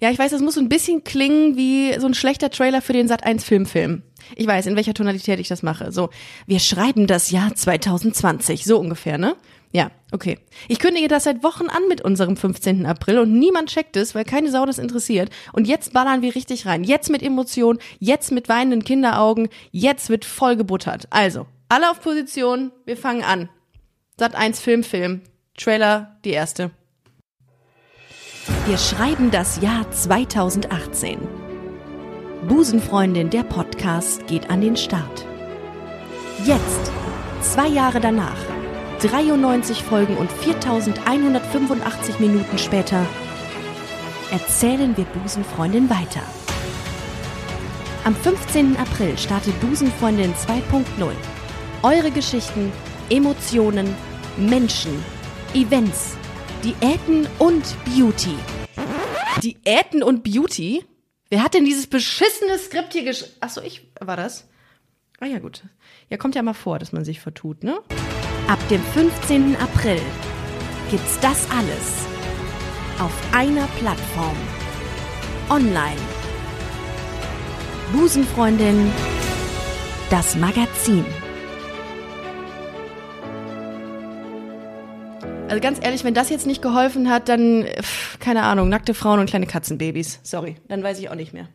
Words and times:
Ja, 0.00 0.10
ich 0.10 0.18
weiß, 0.18 0.30
das 0.30 0.42
muss 0.42 0.54
so 0.54 0.60
ein 0.60 0.68
bisschen 0.68 1.04
klingen 1.04 1.56
wie 1.56 1.98
so 1.98 2.06
ein 2.06 2.14
schlechter 2.14 2.50
Trailer 2.50 2.82
für 2.82 2.92
den 2.92 3.08
Sat 3.08 3.24
1 3.24 3.44
Filmfilm. 3.44 4.02
Ich 4.36 4.46
weiß, 4.46 4.66
in 4.66 4.76
welcher 4.76 4.94
Tonalität 4.94 5.38
ich 5.38 5.48
das 5.48 5.62
mache. 5.62 5.92
So, 5.92 6.10
wir 6.46 6.58
schreiben 6.58 7.06
das 7.06 7.30
Jahr 7.30 7.54
2020, 7.54 8.64
so 8.64 8.78
ungefähr, 8.78 9.18
ne? 9.18 9.36
Ja, 9.72 9.90
okay. 10.12 10.38
Ich 10.68 10.78
kündige 10.78 11.08
das 11.08 11.24
seit 11.24 11.42
Wochen 11.42 11.66
an 11.66 11.82
mit 11.88 12.00
unserem 12.00 12.36
15. 12.36 12.86
April 12.86 13.18
und 13.18 13.32
niemand 13.36 13.70
checkt 13.70 13.96
es, 13.96 14.14
weil 14.14 14.24
keine 14.24 14.50
Sau 14.52 14.64
das 14.66 14.78
interessiert. 14.78 15.30
Und 15.52 15.66
jetzt 15.66 15.92
ballern 15.92 16.22
wir 16.22 16.36
richtig 16.36 16.64
rein. 16.64 16.84
Jetzt 16.84 17.10
mit 17.10 17.24
Emotionen, 17.24 17.80
jetzt 17.98 18.30
mit 18.30 18.48
weinenden 18.48 18.84
Kinderaugen, 18.84 19.48
jetzt 19.72 20.10
wird 20.10 20.24
voll 20.24 20.54
gebuttert. 20.54 21.08
Also, 21.10 21.46
alle 21.68 21.90
auf 21.90 22.00
Position, 22.00 22.70
wir 22.84 22.96
fangen 22.96 23.24
an. 23.24 23.48
Sat 24.16 24.36
1 24.36 24.60
Filmfilm. 24.60 25.22
Trailer, 25.56 26.20
die 26.24 26.30
erste. 26.30 26.70
Wir 28.66 28.78
schreiben 28.78 29.30
das 29.30 29.60
Jahr 29.60 29.90
2018. 29.90 31.18
Busenfreundin, 32.48 33.28
der 33.28 33.42
Podcast 33.42 34.26
geht 34.26 34.48
an 34.48 34.62
den 34.62 34.74
Start. 34.74 35.26
Jetzt, 36.46 36.90
zwei 37.42 37.68
Jahre 37.68 38.00
danach, 38.00 38.38
93 39.02 39.82
Folgen 39.82 40.16
und 40.16 40.32
4185 40.32 42.20
Minuten 42.20 42.56
später, 42.56 43.04
erzählen 44.30 44.96
wir 44.96 45.04
Busenfreundin 45.04 45.90
weiter. 45.90 46.22
Am 48.04 48.16
15. 48.16 48.78
April 48.78 49.18
startet 49.18 49.60
Busenfreundin 49.60 50.32
2.0. 50.32 51.12
Eure 51.82 52.10
Geschichten, 52.10 52.72
Emotionen, 53.10 53.94
Menschen, 54.38 55.04
Events, 55.52 56.16
Diäten 56.64 57.28
und 57.38 57.62
Beauty. 57.84 58.36
Diäten 59.44 60.02
und 60.02 60.24
Beauty? 60.24 60.84
Wer 61.28 61.42
hat 61.42 61.52
denn 61.52 61.66
dieses 61.66 61.86
beschissene 61.86 62.58
Skript 62.58 62.94
hier 62.94 63.04
gesch... 63.04 63.24
Achso, 63.40 63.60
ich... 63.60 63.86
War 64.00 64.16
das? 64.16 64.48
Ah 65.20 65.26
ja, 65.26 65.38
gut. 65.38 65.62
Ja, 66.08 66.16
kommt 66.16 66.34
ja 66.34 66.42
mal 66.42 66.54
vor, 66.54 66.78
dass 66.78 66.92
man 66.92 67.04
sich 67.04 67.20
vertut, 67.20 67.62
ne? 67.62 67.78
Ab 68.48 68.58
dem 68.68 68.82
15. 68.82 69.56
April 69.56 70.00
gibt's 70.90 71.18
das 71.20 71.46
alles 71.50 72.06
auf 72.98 73.12
einer 73.32 73.66
Plattform. 73.78 74.36
Online. 75.50 76.00
Busenfreundin, 77.92 78.90
das 80.08 80.36
Magazin. 80.36 81.04
Also 85.48 85.60
ganz 85.60 85.78
ehrlich, 85.84 86.02
wenn 86.04 86.14
das 86.14 86.30
jetzt 86.30 86.46
nicht 86.46 86.62
geholfen 86.62 87.10
hat, 87.10 87.28
dann, 87.28 87.66
pff, 87.80 88.13
keine 88.24 88.42
Ahnung, 88.42 88.70
nackte 88.70 88.94
Frauen 88.94 89.20
und 89.20 89.26
kleine 89.28 89.46
Katzenbabys. 89.46 90.20
Sorry, 90.22 90.56
dann 90.68 90.82
weiß 90.82 90.98
ich 90.98 91.10
auch 91.10 91.14
nicht 91.14 91.34
mehr. 91.34 91.48